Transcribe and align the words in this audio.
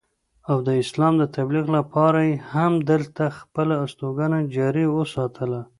او 0.49 0.57
د 0.67 0.69
اسلام 0.83 1.13
د 1.17 1.23
تبليغ 1.35 1.65
دپاره 1.77 2.19
ئې 2.27 2.35
هم 2.53 2.71
دلته 2.89 3.23
خپله 3.39 3.75
استوګنه 3.85 4.39
جاري 4.55 4.85
اوساتله 4.97 5.61